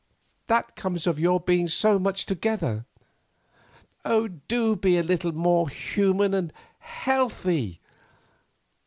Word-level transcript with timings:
That 0.47 0.75
comes 0.75 1.05
of 1.05 1.19
your 1.19 1.39
being 1.39 1.67
so 1.67 1.99
much 1.99 2.25
together. 2.25 2.85
Do 4.03 4.75
be 4.75 4.97
a 4.97 5.03
little 5.03 5.31
more 5.31 5.69
human 5.69 6.33
and 6.33 6.51
healthy. 6.79 7.79